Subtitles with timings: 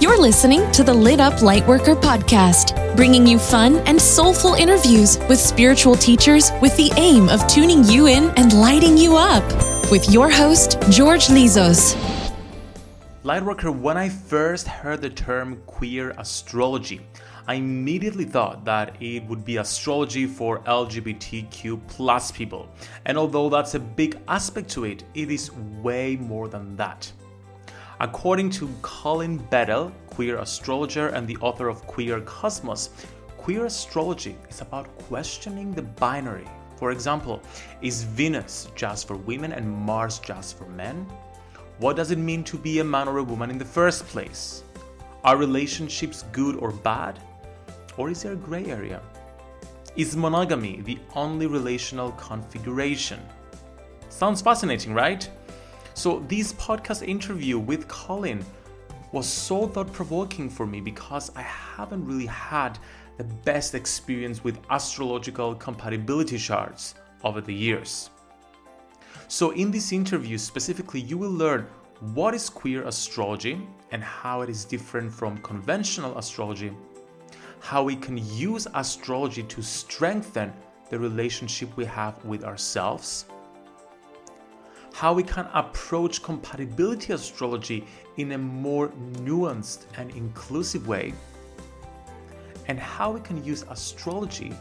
[0.00, 5.40] You're listening to the Lit Up Lightworker podcast, bringing you fun and soulful interviews with
[5.40, 9.42] spiritual teachers with the aim of tuning you in and lighting you up.
[9.90, 11.96] With your host, George Lizos.
[13.24, 17.00] Lightworker, when I first heard the term queer astrology,
[17.48, 22.68] I immediately thought that it would be astrology for LGBTQ plus people.
[23.04, 25.50] And although that's a big aspect to it, it is
[25.82, 27.10] way more than that.
[28.00, 32.90] According to Colin Bedell, queer astrologer and the author of Queer Cosmos,
[33.36, 36.46] queer astrology is about questioning the binary.
[36.76, 37.42] For example,
[37.82, 41.08] is Venus just for women and Mars just for men?
[41.78, 44.62] What does it mean to be a man or a woman in the first place?
[45.24, 47.18] Are relationships good or bad?
[47.96, 49.02] Or is there a gray area?
[49.96, 53.18] Is monogamy the only relational configuration?
[54.08, 55.28] Sounds fascinating, right?
[55.98, 58.44] So, this podcast interview with Colin
[59.10, 62.78] was so thought provoking for me because I haven't really had
[63.16, 66.94] the best experience with astrological compatibility charts
[67.24, 68.10] over the years.
[69.26, 71.66] So, in this interview specifically, you will learn
[72.14, 76.70] what is queer astrology and how it is different from conventional astrology,
[77.58, 80.52] how we can use astrology to strengthen
[80.90, 83.24] the relationship we have with ourselves
[84.98, 87.86] how we can approach compatibility astrology
[88.16, 88.88] in a more
[89.22, 91.14] nuanced and inclusive way,
[92.66, 94.52] and how we can use astrology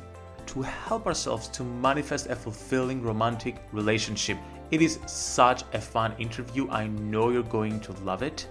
[0.46, 4.38] to help ourselves to manifest a fulfilling romantic relationship.
[4.70, 6.70] It is such a fun interview.
[6.70, 8.48] I know you're going to love it.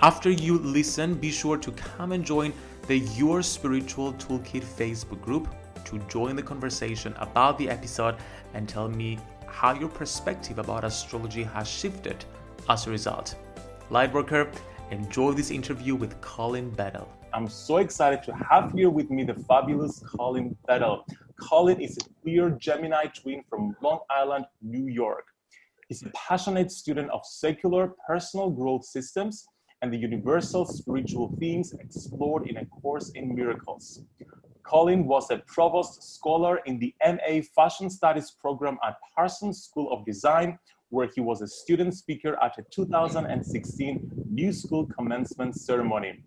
[0.00, 2.52] After you listen, be sure to come and join
[2.86, 5.48] the Your Spiritual Toolkit Facebook group
[5.86, 8.14] to join the conversation about the episode
[8.54, 9.18] and tell me
[9.52, 12.24] how your perspective about astrology has shifted
[12.68, 13.36] as a result.
[13.90, 14.52] Lightworker,
[14.90, 17.08] enjoy this interview with Colin Bedell.
[17.34, 21.04] I'm so excited to have here with me the fabulous Colin Bedell.
[21.40, 25.26] Colin is a queer Gemini twin from Long Island, New York.
[25.88, 29.44] He's a passionate student of secular personal growth systems
[29.82, 34.00] and the universal spiritual themes explored in a course in miracles.
[34.72, 40.02] Colin was a provost scholar in the MA Fashion Studies program at Parsons School of
[40.06, 40.58] Design,
[40.88, 46.24] where he was a student speaker at a 2016 New School commencement ceremony.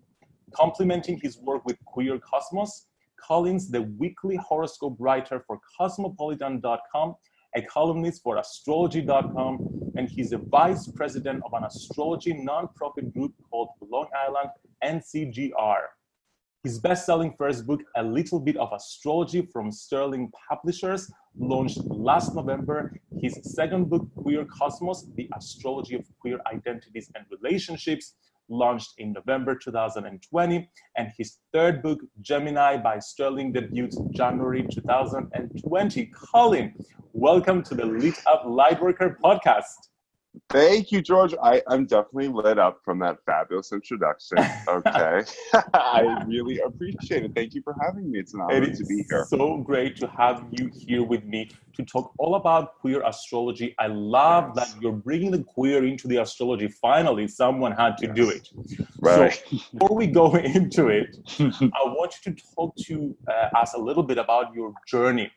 [0.52, 2.86] Complementing his work with Queer Cosmos,
[3.20, 7.16] Colin's the weekly horoscope writer for Cosmopolitan.com,
[7.56, 13.70] a columnist for Astrology.com, and he's a vice president of an astrology nonprofit group called
[13.80, 14.50] Long Island
[14.84, 15.95] NCGR.
[16.66, 21.08] His best-selling first book, A Little Bit of Astrology from Sterling Publishers,
[21.38, 22.92] launched last November.
[23.20, 28.14] His second book, Queer Cosmos, The Astrology of Queer Identities and Relationships,
[28.48, 30.68] launched in November 2020.
[30.96, 36.06] And his third book, Gemini by Sterling, debuts January 2020.
[36.06, 36.74] Colin,
[37.12, 39.76] welcome to the Lit Up Lightworker podcast.
[40.50, 41.34] Thank you, George.
[41.42, 44.38] I, I'm definitely lit up from that fabulous introduction.
[44.68, 45.22] Okay.
[45.74, 47.32] I really appreciate it.
[47.34, 48.18] Thank you for having me.
[48.18, 49.24] It's an honor to be here.
[49.28, 53.74] So great to have you here with me to talk all about queer astrology.
[53.78, 54.72] I love yes.
[54.72, 56.68] that you're bringing the queer into the astrology.
[56.68, 58.16] Finally, someone had to yes.
[58.16, 58.48] do it.
[59.00, 59.32] Right.
[59.34, 63.78] So before we go into it, I want you to talk to uh, us a
[63.78, 65.30] little bit about your journey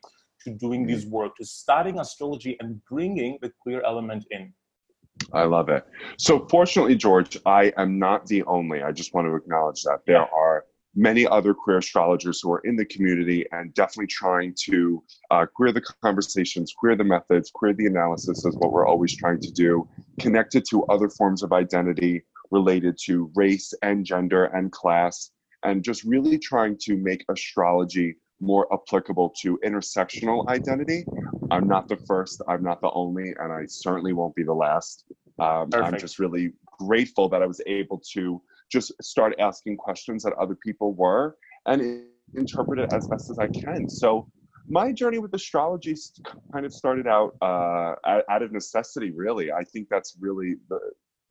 [0.44, 4.54] to doing this work, to studying astrology and bringing the queer element in.
[5.34, 5.86] I love it.
[6.18, 8.82] So, fortunately, George, I am not the only.
[8.82, 12.76] I just want to acknowledge that there are many other queer astrologers who are in
[12.76, 17.86] the community and definitely trying to uh, queer the conversations, queer the methods, queer the
[17.86, 19.88] analysis is what we're always trying to do,
[20.20, 25.32] connected to other forms of identity related to race and gender and class,
[25.64, 31.06] and just really trying to make astrology more applicable to intersectional identity.
[31.52, 35.06] I'm not the first, I'm not the only, and I certainly won't be the last.
[35.40, 38.42] Um, I'm just really grateful that I was able to
[38.72, 42.04] just start asking questions that other people were and
[42.36, 43.90] interpret it as best as I can.
[43.90, 44.28] So
[44.68, 45.96] my journey with astrology
[46.54, 49.52] kind of started out uh, out of necessity, really.
[49.52, 50.80] I think that's really the,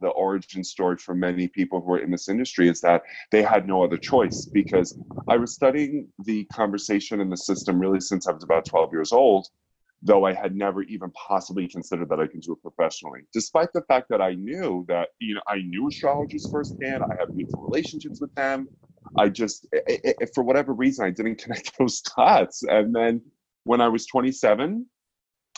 [0.00, 3.66] the origin story for many people who are in this industry is that they had
[3.66, 4.98] no other choice because
[5.28, 9.12] I was studying the conversation in the system really since I was about 12 years
[9.12, 9.48] old,
[10.02, 13.20] though I had never even possibly considered that I can do it professionally.
[13.32, 17.34] Despite the fact that I knew that, you know, I knew astrologers firsthand, I have
[17.34, 18.68] beautiful relationships with them.
[19.16, 22.62] I just, it, it, for whatever reason, I didn't connect those dots.
[22.62, 23.22] And then
[23.64, 24.86] when I was 27,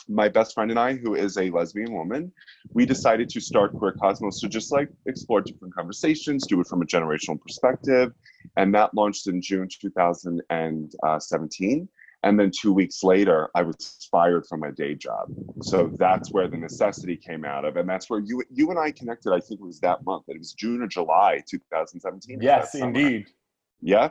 [0.07, 2.31] my best friend and I, who is a lesbian woman,
[2.73, 6.81] we decided to start Queer Cosmos to just like explore different conversations, do it from
[6.81, 8.13] a generational perspective.
[8.57, 11.89] And that launched in June 2017.
[12.23, 15.27] And then two weeks later, I was fired from my day job.
[15.63, 17.77] So that's where the necessity came out of.
[17.77, 20.25] And that's where you you and I connected, I think it was that month.
[20.27, 22.39] It was June or July 2017.
[22.41, 23.25] Yes, indeed.
[23.81, 24.09] Yeah.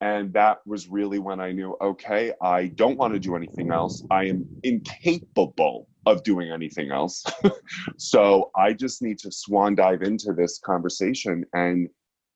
[0.00, 4.04] And that was really when I knew, okay, I don't want to do anything else.
[4.10, 7.24] I am incapable of doing anything else.
[7.96, 11.88] so I just need to swan dive into this conversation and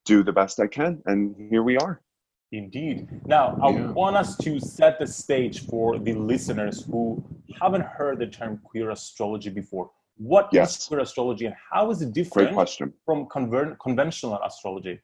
[0.07, 1.03] do the best I can.
[1.05, 2.01] And here we are.
[2.53, 3.09] Indeed.
[3.27, 3.93] Now, I yeah.
[3.93, 7.23] want us to set the stage for the listeners who
[7.61, 9.91] haven't heard the term queer astrology before.
[10.21, 10.79] What yes.
[10.79, 12.55] is queer astrology and how is it different
[13.07, 15.01] from conver- conventional astrology?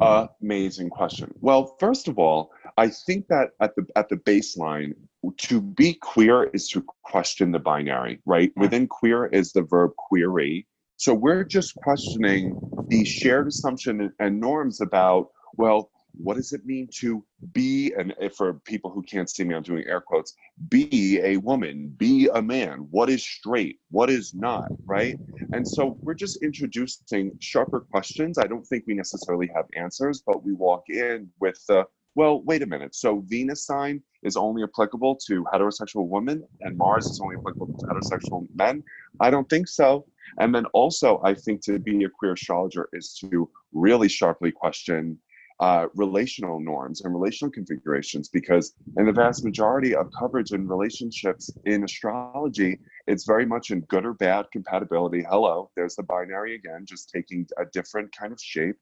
[0.00, 1.32] Uh, amazing question.
[1.40, 4.94] Well, first of all, I think that at the at the baseline,
[5.42, 8.50] to be queer is to question the binary, right?
[8.50, 8.60] Mm-hmm.
[8.60, 10.66] Within queer is the verb query.
[10.96, 16.88] So we're just questioning the shared assumption and norms about, well, what does it mean
[16.92, 20.34] to be and for people who can't see me i'm doing air quotes
[20.68, 22.86] be a woman be a man.
[22.90, 23.78] What is straight?
[23.90, 25.18] What is not right?
[25.52, 28.38] And so we're just introducing sharper questions.
[28.38, 32.62] I don't think we necessarily have answers but we walk in with the well wait
[32.62, 32.94] a minute.
[32.94, 37.86] So venus sign is only applicable to heterosexual women and mars is only applicable to
[37.86, 38.82] heterosexual men?
[39.20, 40.06] I don't think so.
[40.38, 45.18] And then also i think to be a queer astrologer is to really sharply question
[45.60, 51.50] uh, relational norms and relational configurations because in the vast majority of coverage and relationships
[51.66, 55.22] in astrology it's very much in good or bad compatibility.
[55.28, 58.76] Hello there's the binary again just taking a different kind of shape.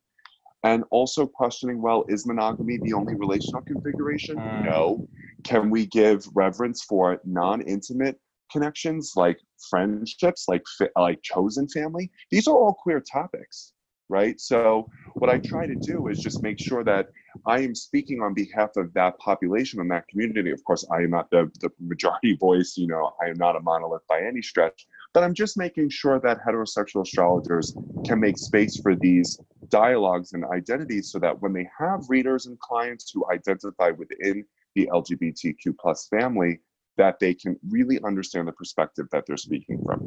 [0.65, 4.37] And also questioning well is monogamy the only relational configuration?
[4.37, 4.65] Mm.
[4.65, 5.09] no.
[5.45, 8.21] Can we give reverence for non-intimate
[8.53, 10.63] connections like friendships like
[10.97, 12.11] like chosen family?
[12.31, 13.73] These are all queer topics
[14.09, 14.41] right?
[14.41, 17.09] So what I try to do is just make sure that
[17.47, 20.51] I am speaking on behalf of that population and that community.
[20.51, 23.61] Of course, I am not the, the majority voice, you know, I am not a
[23.61, 28.77] monolith by any stretch, but I'm just making sure that heterosexual astrologers can make space
[28.77, 33.91] for these dialogues and identities so that when they have readers and clients who identify
[33.91, 36.61] within the LGBTQ plus family,
[36.97, 40.01] that they can really understand the perspective that they're speaking from.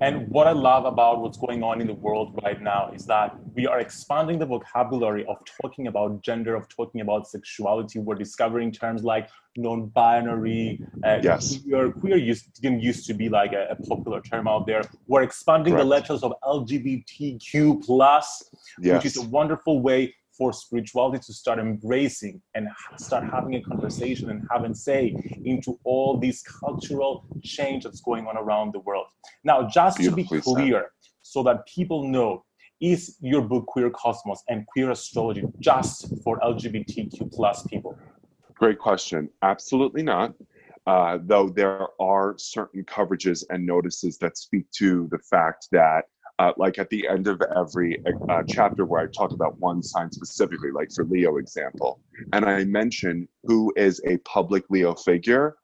[0.00, 3.34] And what I love about what's going on in the world right now is that
[3.54, 7.98] we are expanding the vocabulary of talking about gender, of talking about sexuality.
[7.98, 10.80] We're discovering terms like non-binary.
[11.04, 11.58] Uh, yes.
[11.62, 14.82] Queer, queer used, didn't used to be like a, a, popular term out there.
[15.06, 15.84] We're expanding Correct.
[15.84, 18.50] the letters of LGBTQ plus,
[18.80, 18.96] yes.
[18.96, 24.30] which is a wonderful way for spirituality to start embracing and start having a conversation
[24.30, 25.14] and having say
[25.44, 29.06] into all this cultural change that's going on around the world.
[29.44, 30.90] Now, just to be clear,
[31.22, 32.44] so that people know,
[32.80, 37.98] is your book Queer Cosmos and Queer Astrology just for LGBTQ plus people?
[38.54, 39.28] Great question.
[39.42, 40.34] Absolutely not.
[40.86, 46.04] Uh, though there are certain coverages and notices that speak to the fact that
[46.38, 50.10] uh, like at the end of every uh, chapter where I talk about one sign
[50.12, 52.00] specifically, like for Leo example,
[52.32, 55.56] and I mention who is a public Leo figure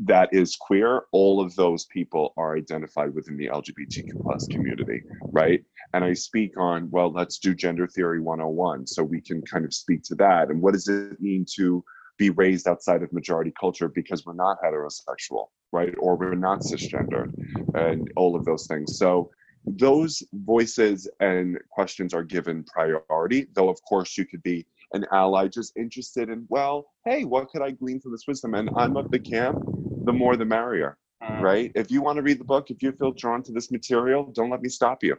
[0.00, 5.62] that is queer, all of those people are identified within the LGBTQ plus community, right?
[5.94, 8.86] And I speak on, well, let's do gender theory 101.
[8.86, 10.50] So we can kind of speak to that.
[10.50, 11.84] And what does it mean to
[12.18, 15.94] be raised outside of majority culture because we're not heterosexual, right?
[15.98, 17.32] Or we're not cisgender
[17.74, 18.98] and all of those things.
[18.98, 19.30] So
[19.66, 25.48] those voices and questions are given priority, though, of course, you could be an ally
[25.48, 28.54] just interested in, well, hey, what could I glean from this wisdom?
[28.54, 29.58] And I'm of the camp,
[30.04, 31.40] the more the merrier, mm.
[31.40, 31.72] right?
[31.74, 34.50] If you want to read the book, if you feel drawn to this material, don't
[34.50, 35.16] let me stop you.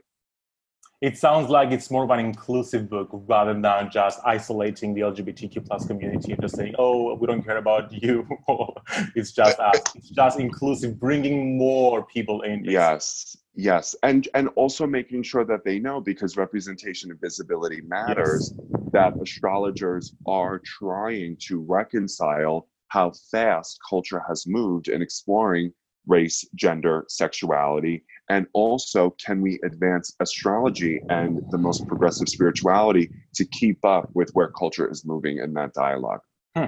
[0.99, 5.67] It sounds like it's more of an inclusive book rather than just isolating the LGBTQ
[5.67, 8.27] plus community and just saying, "Oh, we don't care about you."
[9.15, 9.81] it's just us.
[9.95, 12.63] It's just inclusive, bringing more people in.
[12.63, 18.53] Yes, Yes, and and also making sure that they know because representation and visibility matters.
[18.55, 18.79] Yes.
[18.93, 25.73] That astrologers are trying to reconcile how fast culture has moved in exploring
[26.05, 33.45] race, gender, sexuality, and also can we advance astrology and the most progressive spirituality to
[33.45, 36.21] keep up with where culture is moving in that dialogue.
[36.55, 36.65] Hmm.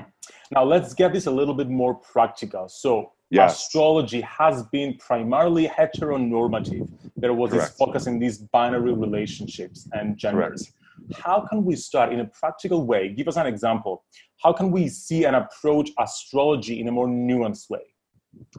[0.51, 2.69] Now let's get this a little bit more practical.
[2.69, 3.59] So yes.
[3.59, 6.89] astrology has been primarily heteronormative.
[7.17, 7.71] There was Correct.
[7.71, 10.63] this focus in these binary relationships and genders.
[10.63, 10.75] Correct.
[11.23, 13.09] How can we start in a practical way?
[13.09, 14.03] Give us an example.
[14.43, 17.81] How can we see and approach astrology in a more nuanced way?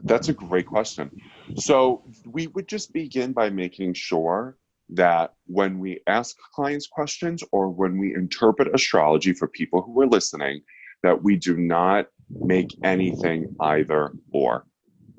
[0.03, 1.11] That's a great question.
[1.55, 4.57] So, we would just begin by making sure
[4.89, 10.07] that when we ask clients questions or when we interpret astrology for people who are
[10.07, 10.61] listening,
[11.03, 14.65] that we do not make anything either or.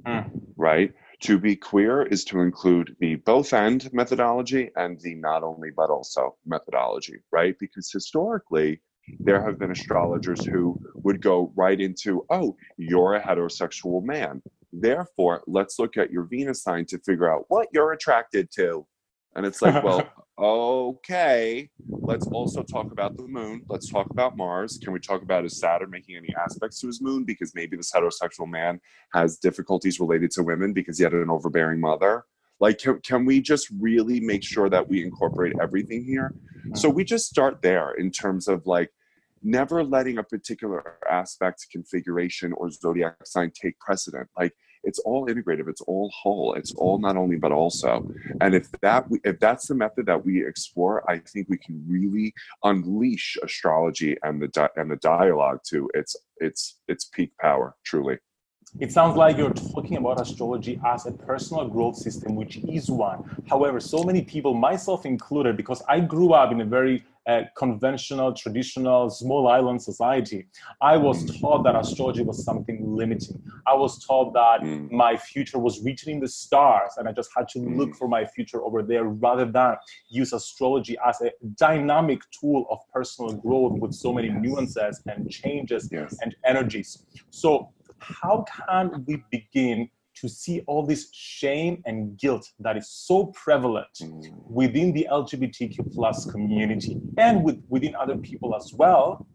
[0.07, 0.31] Mm.
[0.57, 0.93] Right?
[1.23, 5.89] To be queer is to include the both end methodology and the not only but
[5.89, 7.55] also methodology, right?
[7.61, 8.83] Because historically,
[9.19, 14.43] there have been astrologers who would go right into, oh, you're a heterosexual man.
[14.73, 18.87] Therefore, let's look at your Venus sign to figure out what you're attracted to.
[19.35, 23.63] And it's like, well, okay, let's also talk about the moon.
[23.69, 24.79] Let's talk about Mars.
[24.83, 27.25] Can we talk about is Saturn making any aspects to his moon?
[27.25, 28.81] Because maybe this heterosexual man
[29.13, 32.25] has difficulties related to women because he had an overbearing mother.
[32.61, 36.35] Like, can, can we just really make sure that we incorporate everything here?
[36.75, 38.91] So we just start there in terms of like
[39.43, 44.29] never letting a particular aspect, configuration, or zodiac sign take precedent.
[44.39, 44.55] Like,
[44.85, 48.07] it's all integrative it's all whole it's all not only but also
[48.41, 52.35] and if that if that's the method that we explore i think we can really
[52.65, 58.19] unleash astrology and the and the dialogue to its its its peak power truly
[58.81, 63.23] it sounds like you're talking about astrology as a personal growth system, which is one.
[63.49, 68.33] However, so many people, myself included, because I grew up in a very a conventional,
[68.33, 70.45] traditional, small island society.
[70.81, 71.41] I was Mm.
[71.41, 73.41] taught that astrology was something limiting.
[73.65, 74.91] I was taught that Mm.
[74.91, 77.97] my future was written in the stars and I just had to look Mm.
[77.97, 79.77] for my future over there rather than
[80.09, 85.89] use astrology as a dynamic tool of personal growth with so many nuances and changes
[85.93, 86.19] Yes.
[86.23, 87.07] and energies.
[87.31, 87.69] So,
[88.03, 93.87] how can we begin to see all this shame and guilt that is so prevalent
[94.01, 94.51] Mm.
[94.51, 99.27] within the LGBTQ plus community and with, within other people as well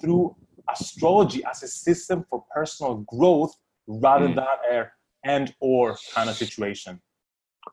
[0.00, 0.36] through
[0.70, 3.54] astrology as a system for personal growth
[3.86, 4.34] rather Mm.
[4.36, 4.46] than
[4.78, 4.90] a
[5.24, 7.00] and or kind of situation?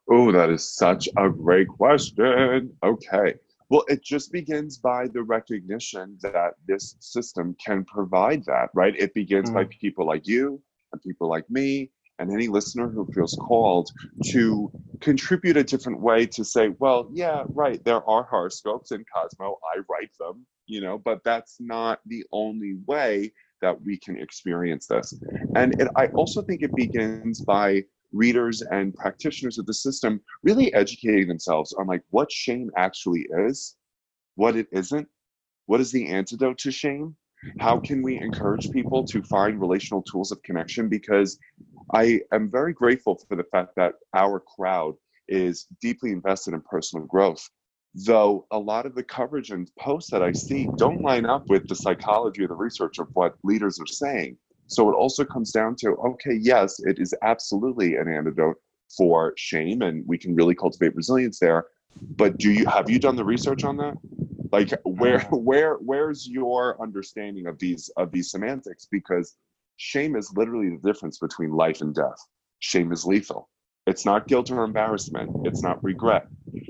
[0.09, 2.75] Oh, that is such a great question.
[2.83, 3.35] Okay.
[3.69, 8.95] Well, it just begins by the recognition that this system can provide that, right?
[8.97, 9.79] It begins by mm-hmm.
[9.81, 13.89] people like you and people like me and any listener who feels called
[14.25, 19.57] to contribute a different way to say, well, yeah, right, there are horoscopes in Cosmo,
[19.75, 24.87] I write them, you know, but that's not the only way that we can experience
[24.87, 25.13] this.
[25.55, 27.83] And it, I also think it begins by
[28.15, 33.75] readers and practitioners of the system really educating themselves on like what shame actually is,
[34.35, 35.07] what it isn't,
[35.65, 37.15] what is the antidote to shame,
[37.57, 41.37] how can we encourage people to find relational tools of connection because
[41.93, 44.95] I am very grateful for the fact that our crowd
[45.27, 47.47] is deeply invested in personal growth.
[47.93, 51.67] Though a lot of the coverage and posts that I see don't line up with
[51.67, 54.37] the psychology or the research of what leaders are saying.
[54.67, 58.57] So it also comes down to okay, yes, it is absolutely an antidote
[58.95, 61.65] for shame, and we can really cultivate resilience there.
[62.17, 63.95] But do you have you done the research on that?
[64.51, 68.87] Like where where where's your understanding of these of these semantics?
[68.91, 69.35] Because
[69.77, 72.19] shame is literally the difference between life and death.
[72.59, 73.49] Shame is lethal.
[73.87, 75.45] It's not guilt or embarrassment.
[75.45, 76.27] It's not regret.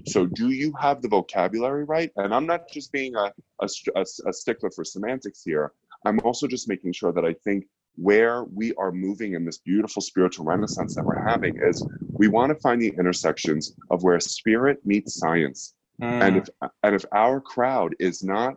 [0.07, 2.11] So, do you have the vocabulary right?
[2.17, 5.71] And I'm not just being a, a, a, a stickler for semantics here.
[6.05, 7.65] I'm also just making sure that I think
[7.97, 12.49] where we are moving in this beautiful spiritual renaissance that we're having is we want
[12.49, 15.75] to find the intersections of where spirit meets science.
[16.01, 16.41] And mm.
[16.41, 16.49] if
[16.83, 18.55] and if our crowd is not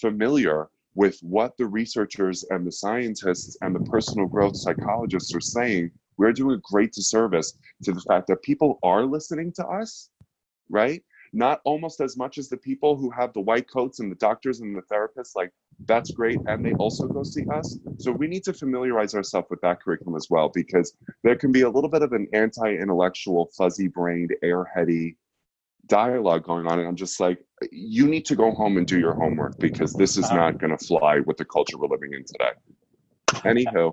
[0.00, 5.90] familiar with what the researchers and the scientists and the personal growth psychologists are saying,
[6.16, 10.10] we're doing a great disservice to the fact that people are listening to us,
[10.68, 11.02] right?
[11.32, 14.60] Not almost as much as the people who have the white coats and the doctors
[14.60, 15.52] and the therapists, like
[15.86, 16.38] that's great.
[16.46, 17.78] And they also go see us.
[17.98, 21.62] So we need to familiarize ourselves with that curriculum as well, because there can be
[21.62, 25.16] a little bit of an anti intellectual, fuzzy brained, airheady
[25.86, 26.78] dialogue going on.
[26.78, 27.38] And I'm just like,
[27.70, 30.36] you need to go home and do your homework because this is uh-huh.
[30.36, 32.52] not going to fly with the culture we're living in today.
[33.48, 33.92] Anywho.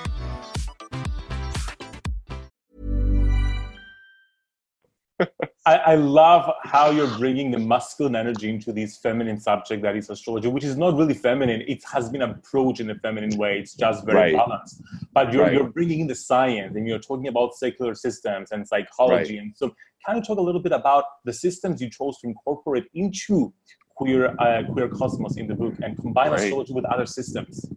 [5.65, 10.09] I, I love how you're bringing the masculine energy into this feminine subject that is
[10.09, 11.61] astrology, which is not really feminine.
[11.67, 13.59] It has been approached in a feminine way.
[13.59, 14.35] It's just very Right.
[14.35, 14.81] balanced.
[15.13, 15.53] But you're, Right.
[15.53, 19.37] you're bringing in the science and you're talking about secular systems and psychology.
[19.37, 22.85] And so, kind of talk a little bit about the systems you chose to incorporate
[22.95, 23.53] into
[23.93, 26.39] queer uh, queer cosmos in the book and combine Right.
[26.39, 27.69] astrology with other systems.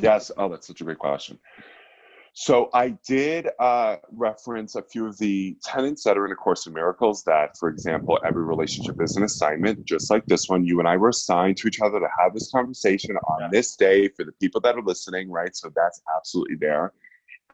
[0.00, 0.30] Yes.
[0.38, 1.38] Oh, that's such a great question.
[2.32, 6.66] So I did uh, reference a few of the tenets that are in A Course
[6.66, 7.24] in Miracles.
[7.24, 10.64] That, for example, every relationship is an assignment, just like this one.
[10.64, 14.08] You and I were assigned to each other to have this conversation on this day
[14.08, 15.54] for the people that are listening, right?
[15.54, 16.92] So that's absolutely there.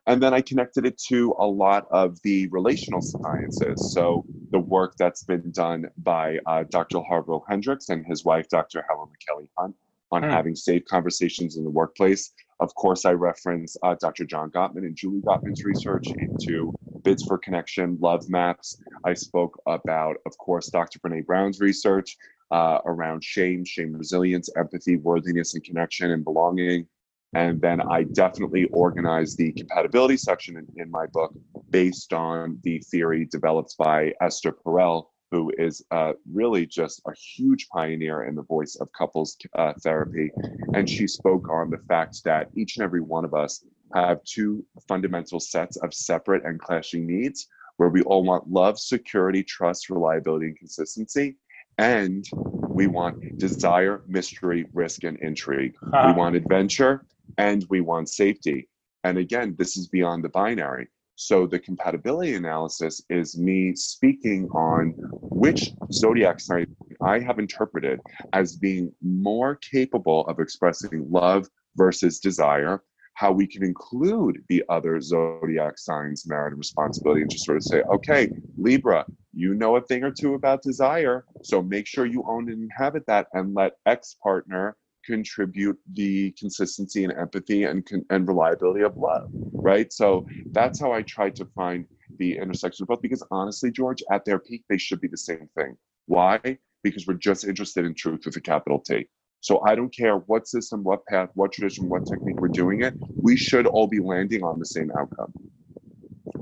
[0.06, 3.82] And then I connected it to a lot of the relational sciences.
[3.82, 7.00] So the work that's been done by uh, Dr.
[7.02, 8.84] Harville Hendrix and his wife, Dr.
[8.88, 9.74] Helen LaKelly Hunt,
[10.12, 10.30] on Hmm.
[10.30, 12.32] having safe conversations in the workplace.
[12.58, 14.24] Of course, I reference uh, Dr.
[14.24, 18.80] John Gottman and Julie Gottman's research into bids for connection, love maps.
[19.04, 20.98] I spoke about, of course, Dr.
[21.00, 22.16] Brene Brown's research
[22.50, 26.86] uh, around shame, shame resilience, empathy, worthiness, and connection and belonging.
[27.34, 31.34] And then I definitely organized the compatibility section in, in my book
[31.68, 37.68] based on the theory developed by Esther Perel who is uh, really just a huge
[37.68, 40.30] pioneer in the voice of couples uh, therapy.
[40.74, 44.64] And she spoke on the fact that each and every one of us have two
[44.88, 50.46] fundamental sets of separate and clashing needs where we all want love, security, trust, reliability,
[50.46, 51.36] and consistency.
[51.78, 52.24] And
[52.68, 55.74] we want desire, mystery, risk, and intrigue.
[55.82, 57.04] We want adventure
[57.36, 58.68] and we want safety.
[59.04, 60.88] And again, this is beyond the binary.
[61.16, 64.90] So the compatibility analysis is me speaking on
[65.22, 66.66] which zodiac sign
[67.02, 68.00] I have interpreted
[68.34, 72.82] as being more capable of expressing love versus desire,
[73.14, 77.64] how we can include the other zodiac signs, merit and responsibility, and just sort of
[77.64, 82.24] say, okay, Libra, you know a thing or two about desire, so make sure you
[82.28, 84.76] own and inhabit that and let X partner
[85.06, 89.28] contribute the consistency and empathy and, and reliability of love,
[89.62, 89.92] right?
[89.92, 91.86] So that's how I try to find
[92.18, 95.48] the intersection of both because honestly, George, at their peak, they should be the same
[95.56, 95.76] thing.
[96.06, 96.40] Why?
[96.82, 99.06] Because we're just interested in truth with a capital T.
[99.40, 102.94] So I don't care what system, what path, what tradition, what technique we're doing it,
[103.22, 105.32] we should all be landing on the same outcome.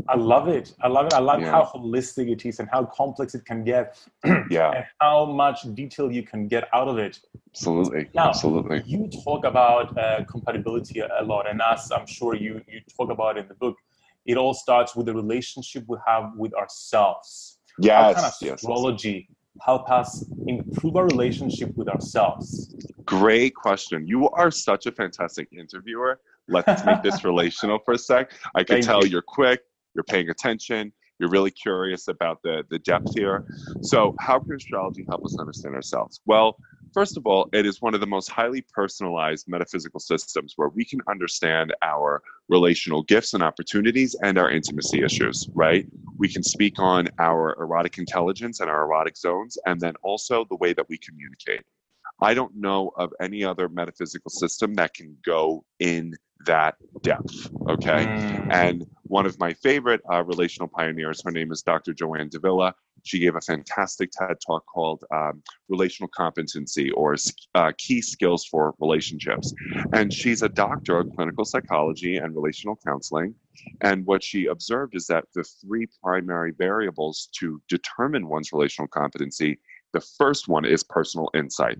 [0.08, 0.74] I love it.
[0.82, 1.14] I love it.
[1.14, 1.50] I love yeah.
[1.50, 3.98] how holistic it is and how complex it can get.
[4.50, 4.72] yeah.
[4.72, 7.20] And how much detail you can get out of it.
[7.50, 8.08] Absolutely.
[8.14, 8.82] Now, Absolutely.
[8.84, 13.38] You talk about uh, compatibility a lot, and as I'm sure you you talk about
[13.38, 13.76] in the book,
[14.26, 17.58] it all starts with the relationship we have with ourselves.
[17.78, 18.16] Yes.
[18.16, 19.64] How can astrology yes.
[19.64, 22.74] help us improve our relationship with ourselves?
[23.04, 24.06] Great question.
[24.06, 26.20] You are such a fantastic interviewer.
[26.48, 28.32] Let's make this relational for a sec.
[28.54, 29.10] I can Thank tell you.
[29.10, 29.60] you're quick,
[29.94, 33.44] you're paying attention, you're really curious about the, the depth here.
[33.82, 36.20] So, how can astrology help us understand ourselves?
[36.26, 36.58] Well,
[36.92, 40.84] first of all, it is one of the most highly personalized metaphysical systems where we
[40.84, 45.86] can understand our relational gifts and opportunities and our intimacy issues, right?
[46.18, 50.56] We can speak on our erotic intelligence and our erotic zones, and then also the
[50.56, 51.62] way that we communicate.
[52.22, 56.14] I don't know of any other metaphysical system that can go in
[56.46, 57.50] that depth.
[57.68, 58.06] Okay.
[58.06, 58.52] Mm.
[58.52, 61.92] And one of my favorite uh, relational pioneers, her name is Dr.
[61.92, 62.74] Joanne Davila.
[63.04, 67.16] She gave a fantastic TED talk called um, Relational Competency or
[67.54, 69.52] uh, Key Skills for Relationships.
[69.92, 73.34] And she's a doctor of clinical psychology and relational counseling.
[73.82, 79.60] And what she observed is that the three primary variables to determine one's relational competency
[79.94, 81.78] the first one is personal insight.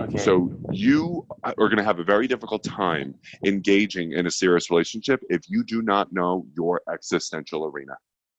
[0.00, 0.18] Okay.
[0.18, 3.14] So you are going to have a very difficult time
[3.44, 7.94] engaging in a serious relationship if you do not know your existential arena.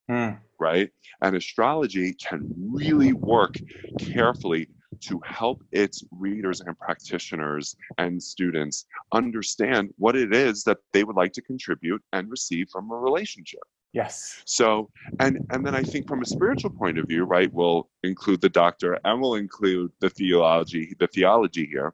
[0.10, 0.32] Hmm.
[0.60, 0.90] Right?
[1.22, 3.56] And astrology can really work
[4.00, 4.68] carefully
[5.02, 11.16] to help its readers and practitioners and students understand what it is that they would
[11.16, 13.62] like to contribute and receive from a relationship.
[13.94, 14.42] Yes.
[14.46, 18.42] So, and and then I think from a spiritual point of view, right, we'll include
[18.42, 21.94] the doctor and we'll include the theology, the theology here.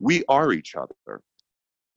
[0.00, 1.22] We are each other.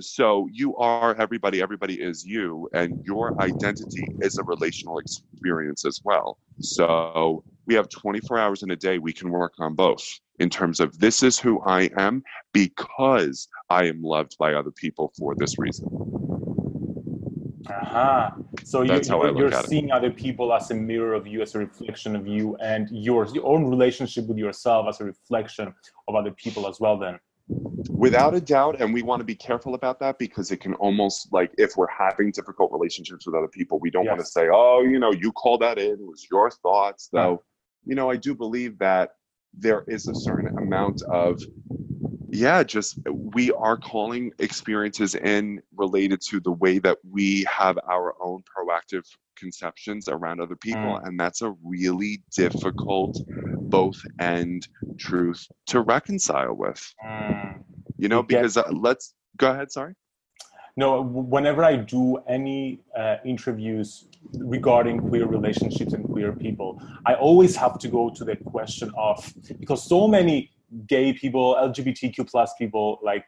[0.01, 6.01] So you are everybody, everybody is you, and your identity is a relational experience as
[6.03, 6.37] well.
[6.59, 10.03] So we have 24 hours in a day we can work on both
[10.39, 15.13] in terms of this is who I am because I am loved by other people
[15.17, 15.87] for this reason.
[17.69, 18.31] Uh-huh.
[18.63, 21.59] So That's you, you're, you're seeing other people as a mirror of you, as a
[21.59, 25.73] reflection of you, and yours, your own relationship with yourself as a reflection
[26.07, 26.97] of other people as well.
[26.97, 27.19] Then,
[27.89, 31.31] without a doubt, and we want to be careful about that because it can almost
[31.31, 34.11] like if we're having difficult relationships with other people, we don't yes.
[34.11, 35.91] want to say, "Oh, you know, you call that in.
[35.91, 37.43] It was your thoughts." Though,
[37.85, 39.11] you know, I do believe that
[39.53, 41.39] there is a certain amount of
[42.33, 48.15] yeah, just we are calling experiences in related to the way that we have our
[48.21, 49.03] own proactive
[49.37, 50.81] conceptions around other people.
[50.81, 51.07] Mm.
[51.07, 53.19] And that's a really difficult
[53.69, 54.67] both end
[54.97, 56.93] truth to reconcile with.
[57.05, 57.63] Mm.
[57.97, 59.93] You know, because uh, let's go ahead, sorry.
[60.75, 64.07] No, whenever I do any uh, interviews
[64.39, 69.31] regarding queer relationships and queer people, I always have to go to the question of
[69.59, 70.49] because so many
[70.87, 73.25] gay people, LGBTQ plus people, like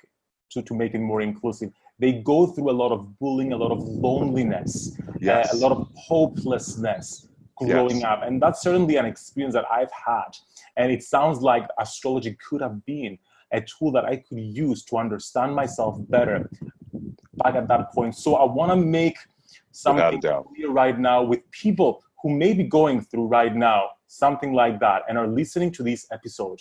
[0.51, 3.71] to, to make it more inclusive, they go through a lot of bullying, a lot
[3.71, 5.53] of loneliness, yes.
[5.53, 8.05] uh, a lot of hopelessness growing yes.
[8.05, 8.23] up.
[8.23, 10.35] And that's certainly an experience that I've had.
[10.75, 13.17] And it sounds like astrology could have been
[13.53, 16.49] a tool that I could use to understand myself better
[17.35, 18.15] back at that point.
[18.15, 19.17] So I want to make
[19.71, 24.79] something clear right now with people who may be going through right now something like
[24.79, 26.59] that and are listening to this episode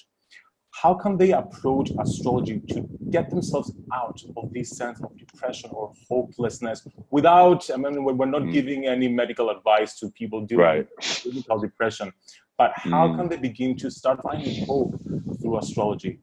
[0.83, 5.93] how can they approach astrology to get themselves out of this sense of depression or
[6.09, 8.53] hopelessness without i mean we're not mm.
[8.53, 10.89] giving any medical advice to people dealing right.
[10.97, 12.13] with clinical depression
[12.59, 13.17] but how mm.
[13.17, 14.95] can they begin to start finding hope
[15.41, 16.19] through astrology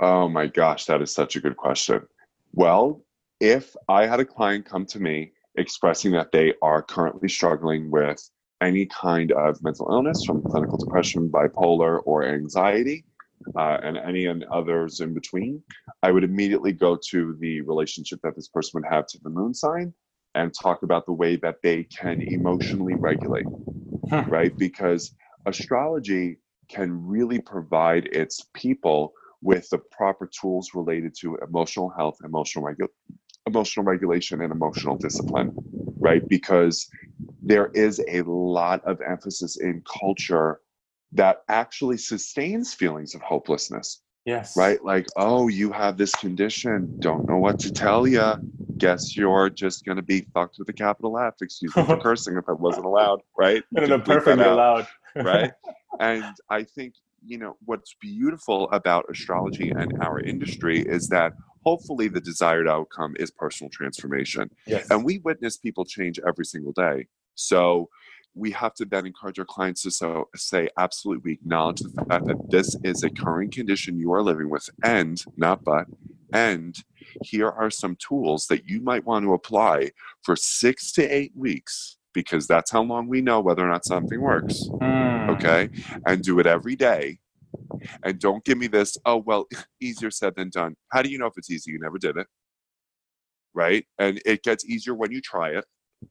[0.00, 2.00] oh my gosh that is such a good question
[2.52, 3.00] well
[3.40, 8.20] if i had a client come to me expressing that they are currently struggling with
[8.60, 13.04] any kind of mental illness from clinical depression bipolar or anxiety
[13.56, 15.62] uh, and any and others in between,
[16.02, 19.54] I would immediately go to the relationship that this person would have to the moon
[19.54, 19.92] sign
[20.34, 23.46] and talk about the way that they can emotionally regulate,
[24.10, 24.24] huh.
[24.28, 24.56] right?
[24.58, 25.14] Because
[25.46, 32.64] astrology can really provide its people with the proper tools related to emotional health, emotional
[32.64, 32.88] regu-
[33.46, 35.52] emotional regulation, and emotional discipline,
[36.00, 36.26] right?
[36.28, 36.88] Because
[37.42, 40.60] there is a lot of emphasis in culture
[41.14, 44.02] that actually sustains feelings of hopelessness.
[44.24, 44.56] Yes.
[44.56, 44.82] Right?
[44.84, 48.34] Like, oh, you have this condition, don't know what to tell you.
[48.78, 51.34] Guess you're just going to be fucked with a capital F.
[51.42, 53.62] Excuse me for cursing if I wasn't allowed, right?
[53.72, 54.86] No, no, perfectly allowed.
[55.16, 55.52] right?
[56.00, 62.08] And I think, you know, what's beautiful about astrology and our industry is that hopefully
[62.08, 64.50] the desired outcome is personal transformation.
[64.66, 64.90] Yes.
[64.90, 67.06] And we witness people change every single day.
[67.36, 67.88] So,
[68.34, 72.26] we have to then encourage our clients to so say absolutely we acknowledge the fact
[72.26, 75.86] that this is a current condition you are living with and not but
[76.32, 76.76] and
[77.22, 79.90] here are some tools that you might want to apply
[80.22, 84.20] for six to eight weeks because that's how long we know whether or not something
[84.20, 85.28] works mm.
[85.28, 85.68] okay?
[86.06, 87.18] And do it every day.
[88.02, 89.46] And don't give me this oh well
[89.80, 90.76] easier said than done.
[90.90, 91.72] How do you know if it's easy?
[91.72, 92.26] You never did it.
[93.52, 93.86] Right?
[93.98, 95.64] And it gets easier when you try it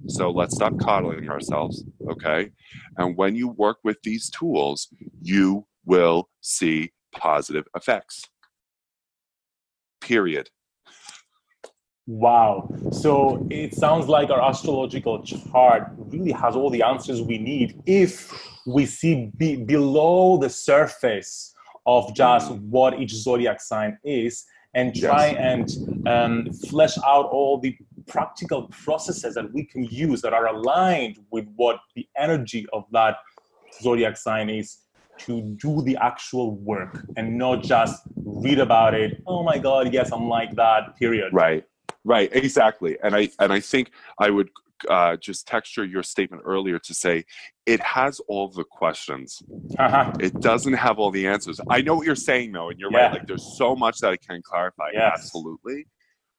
[0.08, 2.52] so let's stop coddling ourselves, okay?
[2.98, 4.88] And when you work with these tools,
[5.22, 8.24] you will see positive effects.
[10.02, 10.50] Period.
[12.06, 12.70] Wow.
[12.92, 18.32] So it sounds like our astrological chart really has all the answers we need if
[18.66, 21.54] we see be- below the surface
[21.86, 22.60] of just mm.
[22.70, 25.78] what each zodiac sign is and try yes.
[25.78, 31.18] and um, flesh out all the practical processes that we can use that are aligned
[31.32, 33.18] with what the energy of that
[33.82, 34.80] zodiac sign is
[35.18, 40.12] to do the actual work and not just read about it oh my god yes
[40.12, 41.66] i'm like that period right
[42.04, 44.50] right exactly and i and i think i would
[44.90, 47.24] uh, just texture your statement earlier to say
[47.66, 49.42] it has all the questions.
[49.80, 50.12] Uh-huh.
[50.20, 51.60] It doesn't have all the answers.
[51.70, 53.06] I know what you're saying though, and you're yeah.
[53.06, 53.14] right.
[53.14, 54.90] Like there's so much that it can clarify.
[54.94, 55.14] Yes.
[55.16, 55.86] Absolutely.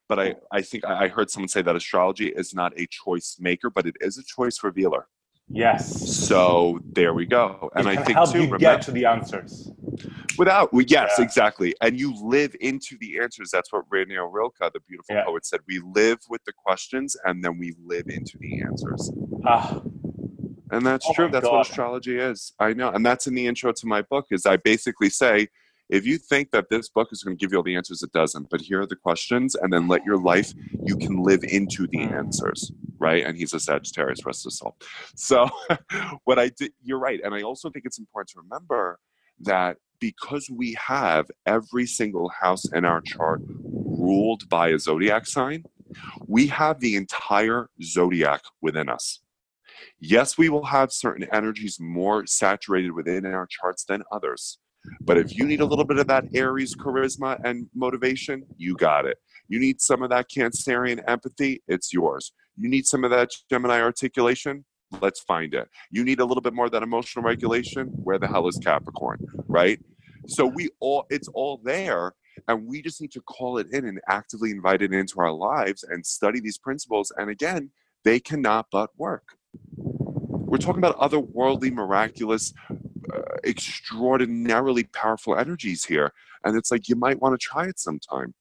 [0.08, 3.70] But I, I think I heard someone say that astrology is not a choice maker,
[3.70, 5.06] but it is a choice revealer.
[5.48, 6.26] Yes.
[6.26, 7.70] So there we go.
[7.74, 9.70] And I think help too, you remember, get to the answers.
[10.38, 11.24] Without, well, yes, yeah.
[11.24, 11.74] exactly.
[11.80, 13.50] And you live into the answers.
[13.50, 15.24] That's what Rainer Rilke, the beautiful yeah.
[15.24, 15.60] poet, said.
[15.68, 19.12] We live with the questions and then we live into the answers.
[19.46, 19.82] Ah.
[20.70, 21.28] And that's oh true.
[21.30, 21.52] That's God.
[21.52, 22.52] what astrology is.
[22.58, 22.90] I know.
[22.90, 25.48] And that's in the intro to my book is I basically say,
[25.88, 28.12] if you think that this book is going to give you all the answers, it
[28.12, 28.48] doesn't.
[28.50, 31.98] But here are the questions, and then let your life, you can live into the
[31.98, 32.12] mm.
[32.12, 33.24] answers, right?
[33.24, 34.76] And he's a Sagittarius, rest his soul.
[35.14, 35.48] So,
[36.24, 37.20] what I did, you're right.
[37.22, 38.98] And I also think it's important to remember
[39.40, 45.64] that because we have every single house in our chart ruled by a zodiac sign,
[46.26, 49.20] we have the entire zodiac within us.
[49.98, 54.58] Yes, we will have certain energies more saturated within our charts than others.
[55.00, 59.06] But if you need a little bit of that Aries charisma and motivation, you got
[59.06, 59.18] it.
[59.48, 62.32] You need some of that Cancerian empathy, it's yours.
[62.56, 64.64] You need some of that Gemini articulation,
[65.00, 65.68] let's find it.
[65.90, 69.18] You need a little bit more of that emotional regulation, where the hell is Capricorn,
[69.48, 69.78] right?
[70.26, 72.14] So we all, it's all there.
[72.48, 75.84] And we just need to call it in and actively invite it into our lives
[75.84, 77.12] and study these principles.
[77.16, 77.70] And again,
[78.02, 79.36] they cannot but work.
[79.76, 82.52] We're talking about otherworldly, miraculous,
[83.44, 86.12] extraordinarily powerful energies here.
[86.44, 88.34] And it's like you might want to try it sometime.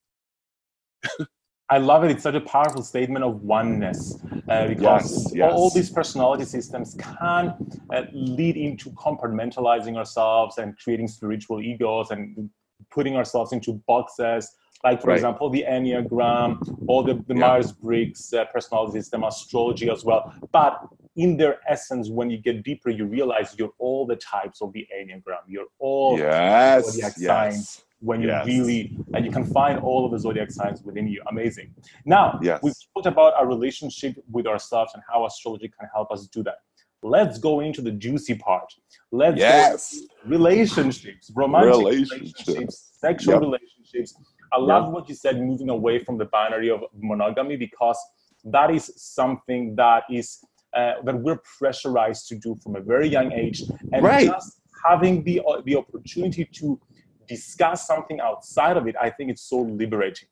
[1.69, 2.11] I love it.
[2.11, 5.51] It's such a powerful statement of oneness uh, because yes, yes.
[5.51, 7.55] All, all, these personality systems can
[7.91, 12.49] uh, lead into compartmentalizing ourselves and creating spiritual egos and
[12.91, 14.51] putting ourselves into boxes.
[14.83, 15.15] Like, for right.
[15.15, 17.39] example, the Enneagram or the, the yeah.
[17.39, 20.33] Myers Briggs uh, personality system, astrology as well.
[20.51, 24.73] But in their essence, when you get deeper, you realize you're all the types of
[24.73, 25.43] the Enneagram.
[25.47, 27.27] You're all yes, zodiac yes.
[27.27, 28.45] signs when you yes.
[28.45, 31.21] really and you can find all of the zodiac signs within you.
[31.29, 31.73] Amazing.
[32.05, 32.59] Now yes.
[32.61, 36.57] we've talked about our relationship with ourselves and how astrology can help us do that.
[37.05, 38.69] let's go into the juicy part.
[39.11, 40.01] Let's yes.
[40.25, 43.41] relationships, romantic relationships, relationships sexual Yep.
[43.41, 44.15] relationships.
[44.53, 47.99] I love what you said, moving away from the binary of monogamy, because
[48.45, 50.27] that is something that is
[50.75, 54.27] uh, that we're pressurized to do from a very young age, and Right.
[54.27, 56.79] just having the uh, the opportunity to
[57.27, 60.27] discuss something outside of it, I think it's so liberating.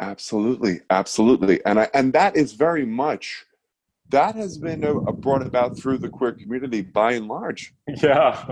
[0.00, 3.46] Absolutely, absolutely, and I, and that is very much
[4.10, 8.42] that has been uh, brought about through the queer community by and large, Yeah,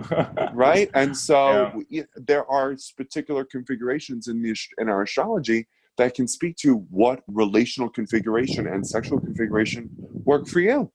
[0.52, 0.90] right?
[0.94, 2.02] And so Yeah.
[2.16, 7.88] there are particular configurations in the in our astrology that can speak to what relational
[7.88, 9.88] configuration and sexual configuration
[10.24, 10.90] work for you,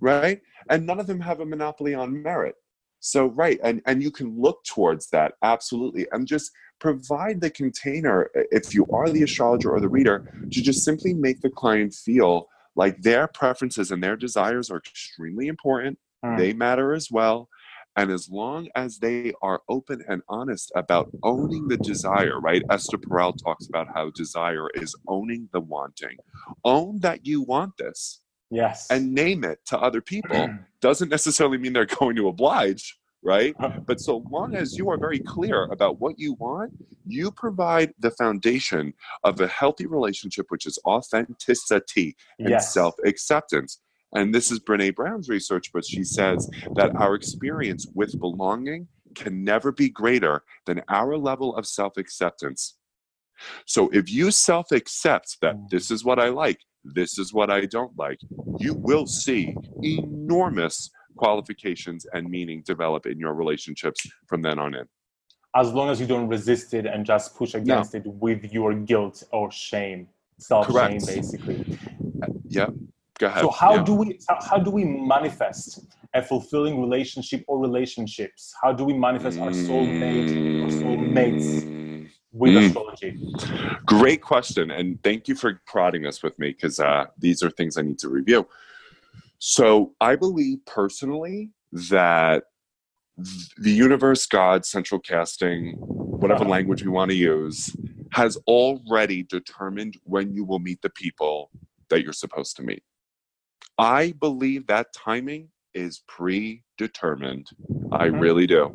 [0.00, 0.40] right?
[0.70, 2.54] And none of them have a monopoly on merit.
[3.00, 8.30] So right, and and you can look towards that absolutely, and just provide the container
[8.34, 11.92] uh, if you are the astrologer or the reader to just simply make the client
[11.92, 15.98] feel like their preferences and their desires are extremely important.
[16.24, 16.38] Mm.
[16.38, 17.48] they matter as well.
[17.96, 22.62] And as long as they are open and honest about owning the desire right?
[22.70, 26.16] Esther perel talks about how desire is owning the wanting.
[26.64, 30.48] Own that you want this yes, and name it to other people
[30.80, 33.80] doesn't necessarily mean they're going to oblige right uh-huh.
[33.86, 36.72] but so long as you are very clear about what you want,
[37.06, 38.92] you provide the foundation
[39.24, 43.80] of a healthy relationship, which is authenticity and yes, self acceptance.
[44.14, 49.44] And this is Brene Brown's research, but she says that our experience with belonging can
[49.44, 52.76] never be greater than our level of self acceptance.
[53.66, 55.68] So if you self accept that mm.
[55.70, 58.18] this is what I like, this is what I don't like,
[58.58, 64.86] you will see enormous qualifications and meaning develop in your relationships from then on in.
[65.56, 69.22] as long as you don't resist it and just push against it with your guilt
[69.30, 71.64] or shame, self shame, basically.
[72.48, 72.70] Yeah.
[73.20, 73.42] Go ahead.
[73.42, 73.84] So how Yeah.
[73.84, 74.18] do we
[74.50, 75.68] how, do we manifest
[76.12, 78.52] a fulfilling relationship or relationships?
[78.62, 82.66] How do we manifest our soulmate or soulmates Mm, with Mm.
[82.66, 83.10] astrology?
[83.86, 84.70] Great question.
[84.72, 88.00] And thank you for prodding this with me because uh, these are things I need
[88.00, 88.40] to review.
[89.38, 92.44] So I believe personally that
[93.16, 97.74] the universe, God, central casting, whatever language we want to use,
[98.12, 101.50] has already determined when you will meet the people
[101.90, 102.82] that you're supposed to meet.
[103.78, 107.50] I believe that timing is predetermined.
[107.92, 108.20] I Mhm.
[108.20, 108.74] really do.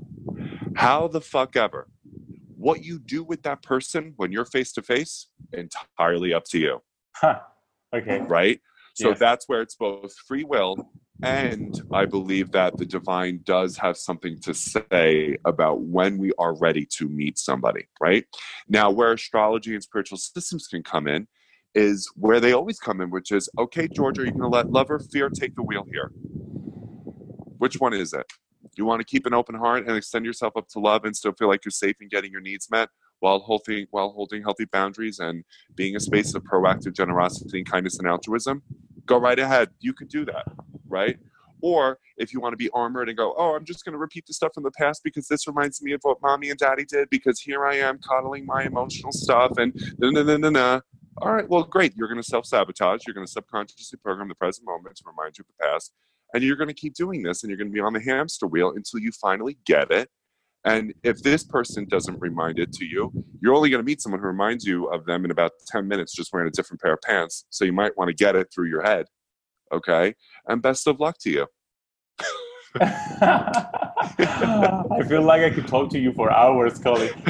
[0.76, 1.90] How the fuck ever.
[2.56, 6.82] What you do with that person when you're face to face, entirely up to you
[7.16, 7.42] Huh.
[7.94, 8.20] Okay.
[8.22, 8.62] right?
[9.00, 9.20] So Yes.
[9.20, 14.40] that's where it's both free will and I believe that the divine does have something
[14.42, 18.26] to say about when we are ready to meet somebody, right?
[18.68, 21.28] Now, where astrology and spiritual systems can come in
[21.76, 24.72] is where they always come in, which is okay, George, are you're going to let
[24.72, 26.10] love or fear take the wheel here.
[27.58, 28.26] Which one is it?
[28.78, 31.34] You want to keep an open heart and extend yourself up to love and still
[31.34, 35.20] feel like you're safe in getting your needs met while holding while holding healthy boundaries
[35.20, 35.44] and
[35.76, 38.64] being a space of proactive generosity and kindness and altruism?
[39.10, 39.70] Go right ahead.
[39.80, 40.46] You could do that,
[40.88, 41.18] right?
[41.62, 44.28] Or if you want to be armored and go, oh, I'm just going to repeat
[44.28, 47.10] the stuff from the past because this reminds me of what mommy and daddy did
[47.10, 50.82] because here I am coddling my emotional stuff and na na na na na.
[51.18, 51.98] All right, well, great.
[51.98, 53.02] You're going to self sabotage.
[53.08, 55.92] You're going to subconsciously program the present moment to remind you of the past.
[56.36, 58.46] And you're going to keep doing this and you're going to be on the hamster
[58.46, 60.08] wheel until you finally get it.
[60.66, 64.20] And if this person doesn't remind it to you, you're only going to meet someone
[64.20, 67.02] who reminds you of them in about 10 minutes just wearing a different pair of
[67.02, 67.46] pants.
[67.50, 69.06] So you might want to get it through your head.
[69.72, 70.16] Okay.
[70.48, 71.48] And best of luck to you.
[72.82, 77.12] I feel like I could talk to you for hours, Colin.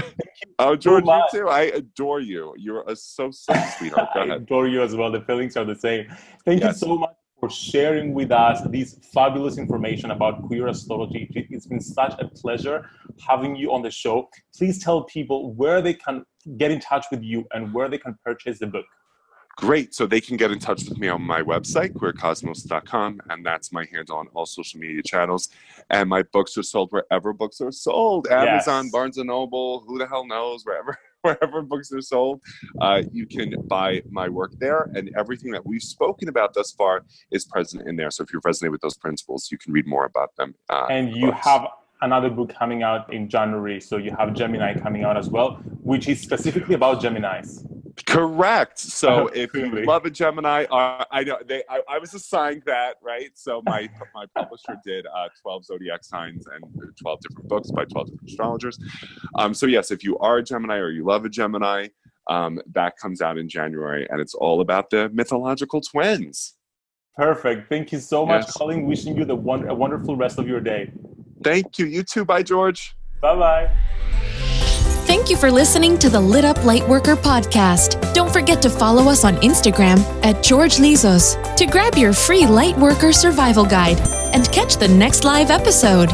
[0.62, 1.48] Oh, George, you too.
[1.48, 2.54] I adore you.
[2.58, 4.10] You're a so, so sweetheart.
[4.14, 5.10] Go I adore you as well.
[5.10, 6.14] The feelings are the same.
[6.44, 6.82] Thank Yes.
[6.82, 11.30] you so much for sharing with us this fabulous information about queer astrology.
[11.36, 12.90] It- It's been such a pleasure
[13.28, 14.30] having you on the show.
[14.58, 16.26] Please tell people where they can
[16.58, 18.86] get in touch with you and where they can purchase the book.
[19.58, 19.94] Great.
[19.94, 23.86] So they can get in touch with me on my website, queercosmos.com, and that's my
[23.92, 25.50] handle on all social media channels.
[25.90, 28.28] And my books are sold wherever books are sold.
[28.28, 28.92] Amazon, Yes.
[28.94, 32.42] Barnes and Noble, who the hell knows, wherever wherever books are sold.
[32.82, 37.04] Uh, you can buy my work there, and everything that we've spoken about thus far
[37.32, 38.12] is present in there.
[38.12, 40.56] So if you resonate with those principles, you can read more about them.
[40.70, 41.46] Uh, And you books.
[41.46, 41.68] have
[42.02, 43.82] another book coming out in January.
[43.82, 47.66] So you have Gemini coming out as well, which is specifically about Geminis.
[48.06, 48.80] Correct.
[48.80, 51.64] So Oh, if you love a Gemini, uh, I know they.
[51.70, 53.32] I, I was assigned that, right?
[53.36, 56.64] So my my publisher did uh, twelve zodiac signs and
[57.02, 58.78] twelve different books by twelve different astrologers.
[59.38, 61.88] Um, so yes, if you are a Gemini or you love a Gemini,
[62.30, 66.56] um, that comes out in January, and it's all about the mythological twins.
[67.16, 67.68] Perfect.
[67.68, 68.54] Thank you so much, Yes.
[68.54, 68.86] Colin.
[68.86, 70.92] Wishing you the one, a wonderful rest of your day.
[71.44, 71.86] Thank you.
[71.86, 72.24] You too.
[72.24, 72.96] Bye, George.
[73.22, 74.19] Bye bye.
[75.10, 78.14] Thank you for listening to the Lit Up Lightworker podcast.
[78.14, 83.12] Don't forget to follow us on Instagram at George Lizos to grab your free Lightworker
[83.12, 84.00] survival guide
[84.36, 86.12] and catch the next live episode.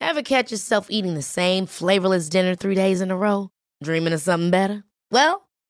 [0.00, 3.50] Ever catch yourself eating the same flavorless dinner three days in a row?
[3.84, 4.84] Dreaming of something better?
[5.10, 5.45] Well,